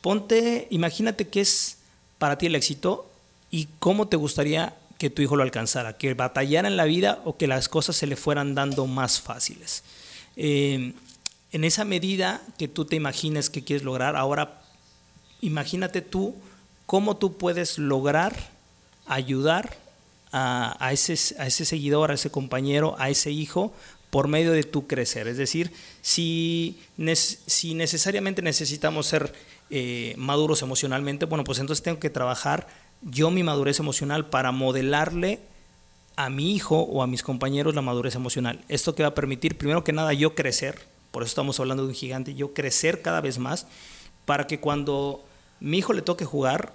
ponte, 0.01 0.67
imagínate 0.69 1.29
qué 1.29 1.41
es 1.41 1.79
para 2.19 2.37
ti 2.37 2.45
el 2.45 2.53
éxito 2.53 3.09
y 3.49 3.69
cómo 3.79 4.07
te 4.07 4.17
gustaría 4.17 4.77
que 4.99 5.09
tu 5.09 5.23
hijo 5.23 5.35
lo 5.35 5.41
alcanzara, 5.41 5.97
que 5.97 6.13
batallara 6.13 6.67
en 6.67 6.77
la 6.77 6.85
vida 6.85 7.23
o 7.25 7.35
que 7.37 7.47
las 7.47 7.69
cosas 7.69 7.95
se 7.95 8.05
le 8.05 8.15
fueran 8.15 8.53
dando 8.53 8.85
más 8.85 9.19
fáciles. 9.19 9.83
Eh, 10.35 10.93
en 11.51 11.63
esa 11.63 11.85
medida 11.85 12.43
que 12.59 12.67
tú 12.67 12.85
te 12.85 12.97
imagines 12.97 13.49
que 13.49 13.63
quieres 13.63 13.83
lograr, 13.83 14.15
ahora 14.15 14.61
imagínate 15.41 16.01
tú 16.01 16.35
cómo 16.85 17.17
tú 17.17 17.35
puedes 17.35 17.79
lograr 17.79 18.35
ayudar 19.07 19.75
a, 20.31 20.89
ese, 20.91 21.15
seguidor, 21.15 22.11
a 22.11 22.15
ese 22.15 22.31
compañero, 22.31 22.95
a 22.99 23.09
ese 23.09 23.31
hijo, 23.31 23.73
por 24.09 24.27
medio 24.27 24.51
de 24.51 24.63
tu 24.63 24.87
crecer. 24.87 25.27
Es 25.27 25.37
decir, 25.37 25.71
si, 26.01 26.79
si 27.45 27.73
necesariamente 27.73 28.41
necesitamos 28.41 29.07
ser 29.07 29.33
eh, 29.69 30.13
maduros 30.17 30.61
emocionalmente, 30.61 31.25
bueno, 31.25 31.43
pues 31.43 31.59
entonces 31.59 31.83
tengo 31.83 31.99
que 31.99 32.09
trabajar 32.09 32.67
yo 33.01 33.31
mi 33.31 33.43
madurez 33.43 33.79
emocional 33.79 34.27
para 34.27 34.51
modelarle 34.51 35.39
a 36.15 36.29
mi 36.29 36.53
hijo 36.53 36.81
o 36.81 37.01
a 37.01 37.07
mis 37.07 37.23
compañeros 37.23 37.73
la 37.73 37.81
madurez 37.81 38.15
emocional. 38.15 38.63
Esto 38.67 38.95
que 38.95 39.03
va 39.03 39.09
a 39.09 39.15
permitir, 39.15 39.57
primero 39.57 39.83
que 39.83 39.93
nada, 39.93 40.13
yo 40.13 40.35
crecer, 40.35 40.79
por 41.11 41.23
eso 41.23 41.29
estamos 41.29 41.59
hablando 41.59 41.83
de 41.83 41.89
un 41.89 41.95
gigante, 41.95 42.35
yo 42.35 42.53
crecer 42.53 43.01
cada 43.01 43.21
vez 43.21 43.39
más, 43.39 43.65
para 44.25 44.45
que 44.45 44.59
cuando 44.59 45.23
mi 45.61 45.77
hijo 45.77 45.93
le 45.93 46.01
toque 46.01 46.25
jugar 46.25 46.73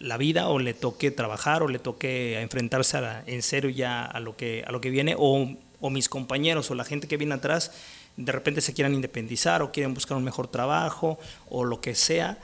la 0.00 0.16
vida 0.16 0.48
o 0.48 0.58
le 0.58 0.72
toque 0.74 1.10
trabajar 1.10 1.62
o 1.62 1.68
le 1.68 1.78
toque 1.78 2.40
enfrentarse 2.40 2.98
en 3.26 3.42
serio 3.42 3.68
ya 3.68 4.04
a 4.04 4.20
lo 4.20 4.36
que, 4.36 4.64
a 4.66 4.72
lo 4.72 4.80
que 4.80 4.90
viene 4.90 5.14
o, 5.18 5.50
mis 5.90 6.08
compañeros 6.08 6.70
o 6.70 6.74
la 6.74 6.84
gente 6.84 7.06
que 7.06 7.16
viene 7.16 7.34
atrás 7.34 7.70
de 8.16 8.32
repente 8.32 8.60
se 8.60 8.74
quieran 8.74 8.94
independizar 8.94 9.62
o 9.62 9.70
quieren 9.70 9.94
buscar 9.94 10.16
un 10.16 10.24
mejor 10.24 10.48
trabajo 10.48 11.18
o 11.48 11.64
lo 11.64 11.80
que 11.80 11.94
sea, 11.94 12.38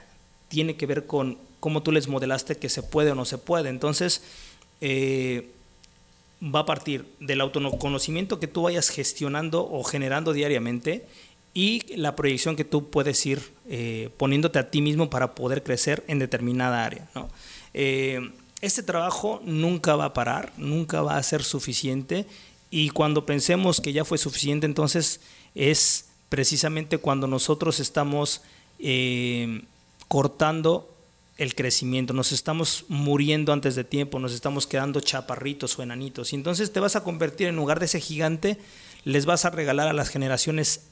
tiene 0.47 0.75
que 0.75 0.85
ver 0.85 1.07
con 1.07 1.37
cómo 1.59 1.81
tú 1.81 1.91
les 1.91 2.07
modelaste 2.07 2.57
que 2.57 2.69
se 2.69 2.83
puede 2.83 3.11
o 3.11 3.15
no 3.15 3.25
se 3.25 3.37
puede. 3.37 3.69
Entonces, 3.69 4.21
eh, 4.81 5.49
va 6.43 6.59
a 6.59 6.65
partir 6.65 7.05
del 7.19 7.41
autoconocimiento 7.41 8.39
que 8.39 8.47
tú 8.47 8.63
vayas 8.63 8.89
gestionando 8.89 9.67
o 9.69 9.83
generando 9.83 10.31
diariamente 10.31 11.05
y 11.53 11.95
la 11.95 12.15
proyección 12.15 12.55
que 12.55 12.65
tú 12.65 12.89
puedes 12.89 13.25
ir 13.25 13.41
eh, 13.67 14.09
poniéndote 14.17 14.59
a 14.59 14.71
ti 14.71 14.81
mismo 14.81 15.09
para 15.09 15.35
poder 15.35 15.63
crecer 15.63 16.03
en 16.07 16.19
determinada 16.19 16.83
área. 16.83 17.07
Eh, 17.73 18.31
este 18.61 18.81
trabajo 18.81 19.41
nunca 19.43 19.95
va 19.95 20.05
a 20.05 20.13
parar, 20.13 20.53
nunca 20.57 21.01
va 21.01 21.17
a 21.17 21.23
ser 21.23 21.43
suficiente 21.43 22.25
y 22.71 22.89
cuando 22.89 23.25
pensemos 23.25 23.81
que 23.81 23.93
ya 23.93 24.05
fue 24.05 24.17
suficiente, 24.17 24.65
entonces 24.65 25.19
es 25.53 26.09
precisamente 26.29 26.97
cuando 26.97 27.27
nosotros 27.27 27.79
estamos 27.79 28.41
eh, 28.79 29.63
cortando 30.07 30.89
el 31.37 31.55
crecimiento, 31.55 32.13
nos 32.13 32.31
estamos 32.31 32.85
muriendo 32.87 33.53
antes 33.53 33.75
de 33.75 33.83
tiempo, 33.83 34.19
nos 34.19 34.33
estamos 34.33 34.65
quedando 34.65 34.99
chaparritos 35.01 35.77
o 35.77 35.83
enanitos. 35.83 36.33
Y 36.33 36.35
entonces 36.35 36.71
te 36.71 36.79
vas 36.79 36.95
a 36.95 37.03
convertir 37.03 37.47
en 37.47 37.55
lugar 37.55 37.79
de 37.79 37.85
ese 37.85 37.99
gigante, 37.99 38.57
les 39.03 39.25
vas 39.25 39.45
a 39.45 39.49
regalar 39.49 39.87
a 39.87 39.93
las 39.93 40.09
generaciones 40.09 40.87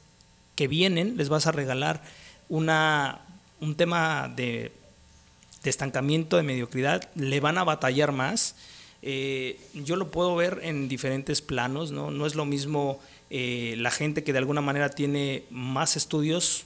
que 0.55 0.67
vienen, 0.67 1.17
les 1.17 1.29
vas 1.29 1.48
a 1.48 1.51
regalar 1.51 2.01
una, 2.50 3.22
un 3.60 3.75
tema 3.75 4.31
de, 4.36 4.72
estancamiento, 5.63 6.38
de 6.38 6.43
mediocridad, 6.43 7.10
le 7.15 7.39
van 7.39 7.58
a 7.58 7.63
batallar 7.63 8.12
más. 8.12 8.55
Eh, 9.01 9.60
yo 9.74 9.96
lo 9.96 10.12
puedo 10.12 10.36
ver 10.36 10.60
en 10.63 10.88
diferentes 10.88 11.41
planos, 11.41 11.91
no, 11.91 12.12
no 12.12 12.25
es 12.25 12.36
lo 12.36 12.46
mismo 12.46 13.00
eh, 13.29 13.75
la 13.77 13.91
gente 13.91 14.24
que 14.24 14.34
de 14.34 14.39
alguna 14.39 14.62
manera 14.62 14.89
tiene 14.89 15.46
más 15.50 15.96
estudios 15.96 16.65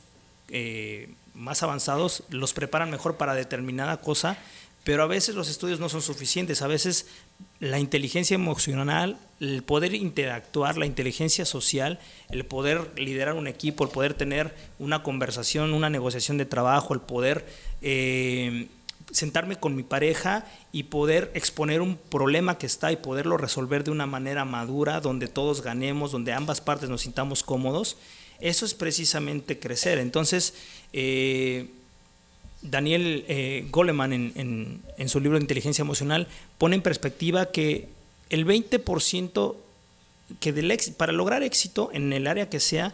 eh, 0.50 1.10
más 1.34 1.64
avanzados, 1.64 2.24
los 2.30 2.54
preparan 2.54 2.90
mejor 2.90 3.18
para 3.18 3.36
determinada 3.36 3.98
cosa 3.98 4.38
pero 4.86 5.02
a 5.02 5.08
veces 5.08 5.34
los 5.34 5.50
estudios 5.50 5.80
no 5.80 5.90
son 5.90 6.04
suficientes, 6.04 6.62
a 6.62 6.68
veces 6.68 7.08
la 7.60 7.80
inteligencia 7.80 8.36
emocional, 8.36 9.18
el 9.40 9.64
poder 9.64 9.96
interactuar, 9.96 10.78
la 10.78 10.86
inteligencia 10.86 11.44
social, 11.44 12.00
el 12.30 12.46
poder 12.46 12.92
liderar 12.96 13.34
un 13.34 13.48
equipo, 13.48 13.84
el 13.84 13.90
poder 13.90 14.14
tener 14.14 14.56
una 14.78 15.02
conversación, 15.02 15.74
una 15.74 15.90
negociación 15.90 16.38
de 16.38 16.46
trabajo, 16.46 16.94
el 16.94 17.02
poder 17.02 17.48
eh, 17.82 18.68
sentarme 19.10 19.56
con 19.56 19.76
mi 19.76 19.82
pareja 19.82 20.46
y 20.72 20.84
poder 20.84 21.32
exponer 21.34 21.82
un 21.82 21.98
problema 21.98 22.60
que 22.60 22.68
está 22.68 22.92
y 22.92 22.98
poderlo 22.98 23.38
resolver 23.38 23.84
de 23.84 23.90
una 23.90 24.06
manera 24.06 24.46
madura, 24.46 25.02
donde 25.02 25.28
todos 25.28 25.64
ganemos, 25.64 26.12
donde 26.12 26.32
ambas 26.32 26.62
partes 26.62 26.90
nos 26.90 27.02
sintamos 27.02 27.42
cómodos, 27.42 27.98
eso 28.40 28.68
es 28.68 28.76
precisamente 28.76 29.58
crecer. 29.58 29.98
Entonces, 29.98 30.54
eh, 30.94 31.70
Daniel 32.62 33.26
eh, 33.28 33.68
Goleman 33.70 34.14
en, 34.14 35.10
su 35.10 35.20
libro 35.20 35.40
Inteligencia 35.40 35.82
Emocional 35.82 36.28
pone 36.58 36.76
en 36.76 36.82
perspectiva 36.82 37.52
que 37.52 37.90
el 38.30 38.46
20% 38.46 39.56
que 40.40 40.54
del 40.54 40.78
para 40.98 41.12
lograr 41.12 41.44
éxito 41.44 41.90
en 41.94 42.12
el 42.12 42.26
área 42.26 42.50
que 42.50 42.60
sea, 42.60 42.94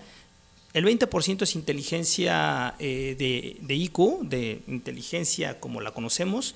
el 0.73 0.85
20% 0.85 1.43
es 1.43 1.55
inteligencia 1.55 2.75
eh, 2.79 3.15
de, 3.17 3.57
de 3.61 3.75
IQ, 3.75 4.21
de 4.23 4.61
inteligencia 4.67 5.59
como 5.59 5.81
la 5.81 5.91
conocemos, 5.91 6.55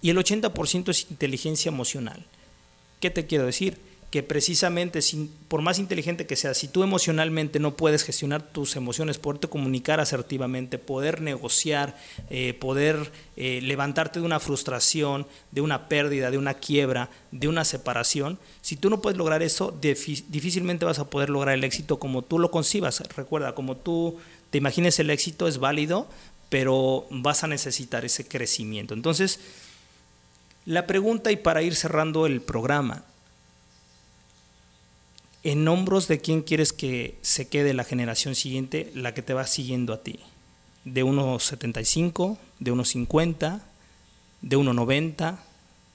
y 0.00 0.10
el 0.10 0.18
80% 0.18 0.90
es 0.90 1.10
inteligencia 1.10 1.68
emocional. 1.68 2.24
¿Qué 3.00 3.10
te 3.10 3.26
quiero 3.26 3.46
decir? 3.46 3.78
Que 4.12 4.22
precisamente, 4.22 5.00
por 5.48 5.62
más 5.62 5.78
inteligente 5.78 6.26
que 6.26 6.36
seas, 6.36 6.58
si 6.58 6.68
tú 6.68 6.82
emocionalmente 6.82 7.58
no 7.58 7.78
puedes 7.78 8.04
gestionar 8.04 8.42
tus 8.42 8.76
emociones, 8.76 9.16
poderte 9.16 9.48
comunicar 9.48 10.00
asertivamente, 10.00 10.76
poder 10.76 11.22
negociar, 11.22 11.96
eh, 12.28 12.52
poder 12.52 13.10
eh, 13.38 13.60
levantarte 13.62 14.20
de 14.20 14.26
una 14.26 14.38
frustración, 14.38 15.26
de 15.50 15.62
una 15.62 15.88
pérdida, 15.88 16.30
de 16.30 16.36
una 16.36 16.52
quiebra, 16.52 17.08
de 17.30 17.48
una 17.48 17.64
separación, 17.64 18.38
si 18.60 18.76
tú 18.76 18.90
no 18.90 19.00
puedes 19.00 19.16
lograr 19.16 19.42
eso, 19.42 19.74
difícilmente 19.80 20.84
vas 20.84 20.98
a 20.98 21.08
poder 21.08 21.30
lograr 21.30 21.54
el 21.54 21.64
éxito 21.64 21.98
como 21.98 22.20
tú 22.20 22.38
lo 22.38 22.50
concibas. 22.50 23.00
Recuerda, 23.16 23.54
como 23.54 23.78
tú 23.78 24.18
te 24.50 24.58
imagines 24.58 24.98
el 24.98 25.08
éxito 25.08 25.48
es 25.48 25.56
válido, 25.56 26.06
pero 26.50 27.06
vas 27.08 27.44
a 27.44 27.46
necesitar 27.46 28.04
ese 28.04 28.28
crecimiento. 28.28 28.92
Entonces, 28.92 29.40
la 30.66 30.86
pregunta 30.86 31.32
y 31.32 31.36
para 31.36 31.62
ir 31.62 31.74
cerrando 31.74 32.26
el 32.26 32.42
programa, 32.42 33.06
en 35.44 35.66
hombros 35.66 36.08
de 36.08 36.20
quién 36.20 36.42
quieres 36.42 36.72
que 36.72 37.16
se 37.22 37.48
quede 37.48 37.74
la 37.74 37.84
generación 37.84 38.34
siguiente, 38.34 38.90
la 38.94 39.14
que 39.14 39.22
te 39.22 39.34
va 39.34 39.46
siguiendo 39.46 39.92
a 39.92 40.02
ti. 40.02 40.20
De 40.84 41.04
1,75, 41.04 42.38
de 42.60 42.72
1,50, 42.72 43.60
de 44.40 44.56
1,90, 44.56 45.38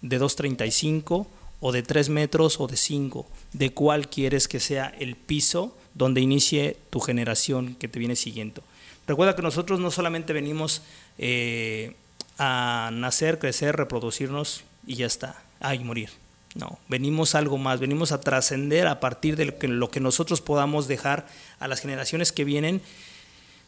de 0.02 0.20
2,35 0.20 1.28
o 1.60 1.72
de 1.72 1.84
3 1.84 2.10
metros 2.10 2.60
o 2.60 2.68
de 2.68 2.78
5. 2.78 3.26
¿De 3.54 3.72
cuál 3.72 4.10
quieres 4.10 4.48
que 4.48 4.60
sea 4.60 4.94
el 5.00 5.16
piso 5.16 5.76
donde 5.94 6.22
inicie 6.22 6.78
tu 6.90 7.00
generación 7.00 7.76
que 7.76 7.88
te 7.88 8.00
viene 8.00 8.16
siguiendo? 8.16 8.64
Recuerda 9.08 9.36
que 9.36 9.42
nosotros 9.42 9.80
no 9.80 9.92
solamente 9.92 10.34
venimos 10.34 10.82
eh, 11.18 11.96
a 12.38 12.92
nacer, 12.94 13.40
crecer, 13.40 13.78
reproducirnos 13.78 14.64
y 14.86 14.96
ya 14.96 15.06
está, 15.06 15.42
morir 15.84 16.10
no, 16.58 16.80
venimos 16.88 17.36
algo 17.36 17.58
más, 17.58 17.80
venimos 17.80 18.12
a 18.12 18.20
trascender 18.20 18.88
a 18.88 19.00
partir 19.00 19.36
de 19.36 19.46
lo 19.68 19.90
que, 19.90 20.00
nosotros 20.00 20.42
podamos 20.42 20.88
dejar 20.88 21.28
a 21.60 21.68
las 21.68 21.82
generaciones 21.82 22.32
que 22.32 22.44
vienen. 22.44 22.82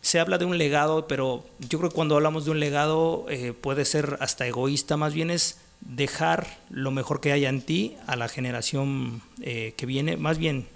Se 0.02 0.20
habla 0.20 0.38
de 0.38 0.46
un 0.46 0.58
legado, 0.58 1.08
pero 1.08 1.46
yo 1.60 1.78
creo 1.80 1.90
que 1.90 1.96
cuando 1.96 2.16
hablamos 2.16 2.46
de 2.46 2.52
un 2.52 2.60
legado 2.60 3.26
eh, 3.30 3.54
puede 3.54 3.86
ser 3.86 4.18
hasta 4.22 4.48
egoísta, 4.48 4.98
más 4.98 5.14
bien 5.14 5.30
es 5.30 5.60
dejar 5.82 6.58
lo 6.70 6.92
mejor 6.92 7.22
que 7.22 7.32
haya 7.32 7.50
en 7.50 7.62
ti 7.62 7.96
a 8.08 8.16
la 8.16 8.28
generación 8.28 9.22
eh, 9.42 9.74
que 9.78 9.86
viene, 9.86 10.18
más 10.18 10.38
bien 10.38 10.68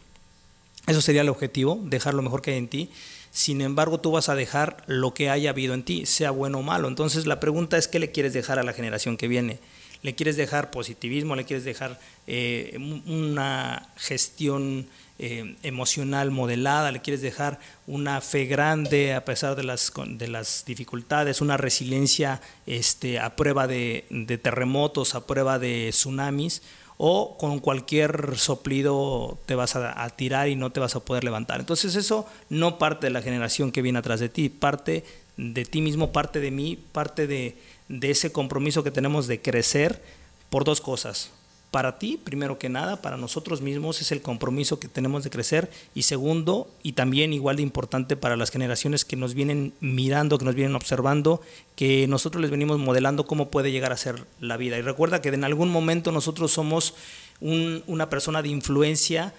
eso 0.86 1.02
sería 1.02 1.22
el 1.22 1.30
objetivo, 1.30 1.80
dejar 1.84 2.14
lo 2.14 2.22
mejor 2.22 2.42
que 2.42 2.52
hay 2.52 2.58
en 2.58 2.68
ti. 2.68 2.90
Sin 3.32 3.62
embargo, 3.62 4.00
tú 4.00 4.12
vas 4.12 4.30
a 4.30 4.36
dejar 4.36 4.84
lo 4.86 5.14
que 5.14 5.30
haya 5.30 5.50
habido 5.50 5.74
en 5.74 5.84
ti, 5.84 6.06
sea 6.06 6.30
bueno 6.30 6.60
o 6.60 6.62
malo. 6.62 6.88
Entonces 6.88 7.26
la 7.26 7.40
pregunta 7.40 7.78
es, 7.78 7.88
¿qué 7.88 8.00
le 8.00 8.12
quieres 8.12 8.34
dejar 8.34 8.60
a 8.60 8.64
la 8.64 8.74
generación 8.74 9.18
que 9.18 9.28
viene? 9.28 9.60
Le 10.04 10.16
quieres 10.16 10.36
dejar 10.36 10.70
positivismo, 10.70 11.36
le 11.36 11.46
quieres 11.46 11.64
dejar 11.64 12.00
eh, 12.28 12.78
una 13.08 13.90
gestión 13.96 14.86
eh, 15.18 15.56
emocional 15.64 16.30
modelada, 16.30 16.92
le 16.92 17.02
quieres 17.02 17.22
dejar 17.22 17.60
una 17.88 18.20
fe 18.20 18.46
grande 18.46 19.14
a 19.14 19.24
pesar 19.24 19.56
de 19.56 19.64
las, 19.64 19.94
de 20.06 20.28
las 20.28 20.66
dificultades, 20.66 21.40
una 21.40 21.56
resiliencia 21.56 22.42
este, 22.66 23.20
a 23.20 23.36
prueba 23.36 23.66
de, 23.66 24.06
terremotos, 24.44 25.16
a 25.16 25.26
prueba 25.26 25.58
de 25.58 25.90
tsunamis, 25.92 26.62
o 26.98 27.38
con 27.38 27.60
cualquier 27.60 28.38
soplido 28.38 29.40
te 29.46 29.56
vas 29.56 29.76
a, 29.76 30.04
a, 30.04 30.10
tirar 30.10 30.50
y 30.50 30.56
no 30.56 30.72
te 30.72 30.80
vas 30.80 30.96
a 30.96 31.00
poder 31.00 31.24
levantar. 31.24 31.60
Entonces 31.60 31.96
eso 31.96 32.28
no 32.50 32.78
parte 32.78 33.08
de 33.08 33.12
la 33.12 33.22
generación 33.22 33.72
que 33.72 33.82
viene 33.82 34.00
atrás 34.00 34.20
de 34.20 34.30
ti, 34.30 34.50
parte 34.50 35.04
de 35.38 35.66
ti 35.66 35.82
mismo, 35.82 36.12
parte 36.12 36.40
de 36.40 36.52
mí, 36.52 36.78
parte 36.92 37.26
de, 37.26 37.56
de 37.90 38.12
ese 38.12 38.32
compromiso 38.32 38.84
que 38.84 38.92
tenemos 38.92 39.28
de 39.28 39.42
crecer 39.42 40.02
por 40.50 40.64
dos 40.64 40.82
cosas. 40.82 41.32
Para 41.72 41.98
ti, 41.98 42.20
primero 42.24 42.60
que 42.60 42.70
nada, 42.70 43.02
para 43.02 43.18
nosotros 43.18 43.62
mismos 43.62 44.00
es 44.00 44.12
el 44.12 44.22
compromiso 44.22 44.80
que 44.80 44.88
tenemos 44.88 45.24
de 45.24 45.32
crecer 45.32 45.72
y 45.96 46.04
segundo, 46.04 46.70
y 46.84 46.92
también 46.92 47.34
igual 47.34 47.56
de 47.56 47.64
importante 47.64 48.16
para 48.16 48.38
las 48.38 48.52
generaciones 48.52 49.06
que 49.06 49.16
nos 49.16 49.34
vienen 49.34 49.74
mirando, 49.80 50.38
que 50.38 50.46
nos 50.46 50.54
vienen 50.54 50.76
observando, 50.76 51.42
que 51.76 52.06
nosotros 52.08 52.44
les 52.44 52.52
venimos 52.52 52.78
modelando 52.78 53.26
cómo 53.26 53.50
puede 53.50 53.72
llegar 53.72 53.92
a 53.92 53.98
ser 53.98 54.24
la 54.40 54.56
vida. 54.56 54.78
Y 54.78 54.84
recuerda 54.84 55.20
que 55.20 55.30
en 55.30 55.44
algún 55.44 55.70
momento 55.70 56.12
nosotros 56.12 56.52
somos 56.52 56.94
una 57.42 58.08
persona 58.08 58.44
de 58.44 58.50
influencia 58.50 59.34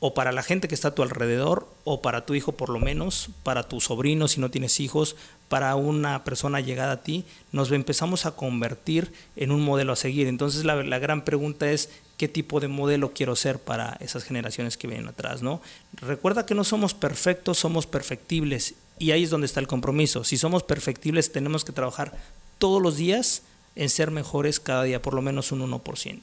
o 0.00 0.14
para 0.14 0.32
la 0.32 0.42
gente 0.42 0.66
que 0.66 0.74
está 0.74 0.88
a 0.88 0.94
tu 0.94 1.02
alrededor, 1.02 1.68
o 1.84 2.00
para 2.00 2.24
tu 2.24 2.34
hijo 2.34 2.52
por 2.52 2.70
lo 2.70 2.80
menos, 2.80 3.28
para 3.42 3.68
tu 3.68 3.80
sobrino 3.80 4.28
si 4.28 4.40
no 4.40 4.50
tienes 4.50 4.80
hijos, 4.80 5.14
para 5.48 5.76
una 5.76 6.24
persona 6.24 6.60
llegada 6.60 6.92
a 6.92 7.02
ti, 7.02 7.26
nos 7.52 7.70
empezamos 7.70 8.24
a 8.24 8.30
convertir 8.32 9.12
en 9.36 9.52
un 9.52 9.60
modelo 9.60 9.92
a 9.92 9.96
seguir. 9.96 10.26
Entonces 10.26 10.64
la, 10.64 10.98
gran 10.98 11.22
pregunta 11.22 11.70
es, 11.70 11.90
¿qué 12.16 12.28
tipo 12.28 12.60
de 12.60 12.68
modelo 12.68 13.12
quiero 13.12 13.36
ser 13.36 13.58
para 13.58 13.98
esas 14.00 14.24
generaciones 14.24 14.78
que 14.78 14.88
vienen 14.88 15.08
atrás? 15.08 15.42
¿no? 15.42 15.60
Recuerda 15.92 16.46
que 16.46 16.54
no 16.54 16.64
somos 16.64 16.94
perfectos, 16.94 17.58
somos 17.58 17.86
perfectibles, 17.86 18.74
y 18.98 19.12
ahí 19.12 19.24
es 19.24 19.30
donde 19.30 19.46
está 19.46 19.60
el 19.60 19.66
compromiso. 19.66 20.24
Si 20.24 20.38
somos 20.38 20.62
perfectibles, 20.62 21.32
tenemos 21.32 21.64
que 21.64 21.72
trabajar 21.72 22.12
todos 22.58 22.80
los 22.82 22.96
días 22.96 23.42
en 23.74 23.88
ser 23.88 24.10
mejores 24.10 24.60
cada 24.60 24.84
día, 24.84 25.02
por 25.02 25.14
lo 25.14 25.22
menos 25.22 25.52
un 25.52 25.60
1%. 25.60 26.20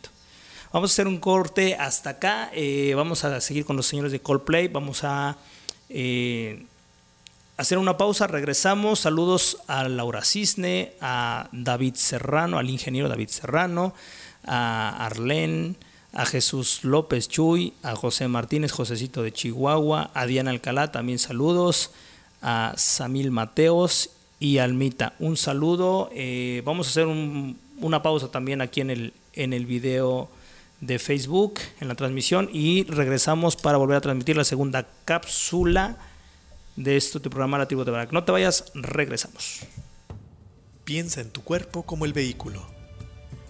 Vamos 0.77 0.91
a 0.91 0.93
hacer 0.93 1.07
un 1.07 1.17
corte 1.17 1.73
hasta 1.73 2.11
acá. 2.11 2.51
Eh, 2.53 2.93
vamos 2.95 3.23
a 3.23 3.41
seguir 3.41 3.65
con 3.65 3.75
los 3.75 3.87
señores 3.87 4.11
de 4.11 4.19
Coldplay. 4.19 4.67
Vamos 4.67 5.03
a 5.03 5.35
eh, 5.89 6.67
hacer 7.57 7.79
una 7.79 7.97
pausa. 7.97 8.27
Regresamos. 8.27 8.99
Saludos 8.99 9.57
a 9.65 9.89
Laura 9.89 10.23
Cisne, 10.23 10.93
a 11.01 11.49
David 11.51 11.95
Serrano, 11.95 12.59
al 12.59 12.69
ingeniero 12.69 13.09
David 13.09 13.29
Serrano, 13.29 13.95
a 14.45 15.03
Arlene 15.03 15.73
a 16.13 16.27
Jesús 16.27 16.83
López 16.83 17.27
Chuy, 17.27 17.73
a 17.81 17.95
José 17.95 18.27
Martínez, 18.27 18.71
Josecito 18.71 19.23
de 19.23 19.33
Chihuahua, 19.33 20.11
a 20.13 20.27
Diana 20.27 20.51
Alcalá, 20.51 20.91
también 20.91 21.17
saludos, 21.17 21.89
a 22.43 22.75
Samil 22.77 23.31
Mateos 23.31 24.11
y 24.39 24.59
Almita. 24.59 25.15
Un 25.17 25.37
saludo. 25.37 26.11
Eh, 26.13 26.61
vamos 26.65 26.85
a 26.85 26.89
hacer 26.91 27.07
una 27.07 28.03
pausa 28.03 28.29
también 28.29 28.61
aquí 28.61 28.81
en 28.81 28.91
el, 28.91 29.13
en 29.33 29.53
el 29.53 29.65
video 29.65 30.36
de 30.81 30.99
Facebook 30.99 31.55
en 31.79 31.87
la 31.87 31.95
transmisión 31.95 32.49
y 32.53 32.83
regresamos 32.83 33.55
para 33.55 33.77
volver 33.77 33.97
a 33.97 34.01
transmitir 34.01 34.37
la 34.37 34.43
segunda 34.43 34.87
cápsula 35.05 35.97
de 36.75 36.97
este 36.97 37.19
tu 37.19 37.29
programa 37.29 37.57
La 37.57 37.67
Tribu 37.67 37.83
de 37.83 37.91
Barak. 37.91 38.11
No 38.11 38.23
te 38.23 38.31
vayas, 38.31 38.65
regresamos. 38.75 39.61
Piensa 40.83 41.21
en 41.21 41.31
tu 41.31 41.43
cuerpo 41.43 41.83
como 41.83 42.05
el 42.05 42.13
vehículo, 42.13 42.65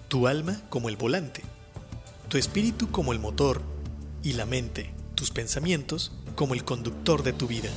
tu 0.07 0.27
alma 0.27 0.61
como 0.69 0.89
el 0.89 0.95
volante, 0.95 1.43
tu 2.29 2.37
espíritu 2.37 2.89
como 2.89 3.11
el 3.11 3.19
motor 3.19 3.61
y 4.23 4.33
la 4.33 4.45
mente, 4.45 4.93
tus 5.15 5.29
pensamientos 5.31 6.13
como 6.35 6.53
el 6.53 6.63
conductor 6.63 7.23
de 7.23 7.33
tu 7.33 7.47
vida. 7.47 7.69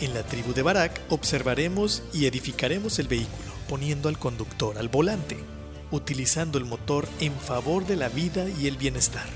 En 0.00 0.12
la 0.12 0.22
tribu 0.22 0.52
de 0.52 0.62
Barak 0.62 1.00
observaremos 1.08 2.02
y 2.12 2.26
edificaremos 2.26 2.98
el 2.98 3.08
vehículo, 3.08 3.50
poniendo 3.68 4.10
al 4.10 4.18
conductor 4.18 4.76
al 4.76 4.88
volante 4.88 5.55
utilizando 5.90 6.58
el 6.58 6.64
motor 6.64 7.08
en 7.20 7.32
favor 7.32 7.86
de 7.86 7.96
la 7.96 8.08
vida 8.08 8.46
y 8.60 8.66
el 8.66 8.76
bienestar. 8.76 9.26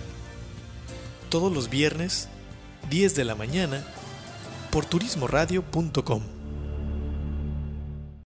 Todos 1.28 1.52
los 1.52 1.70
viernes, 1.70 2.28
10 2.90 3.14
de 3.14 3.24
la 3.24 3.34
mañana, 3.34 3.84
por 4.70 4.84
turismoradio.com. 4.84 6.39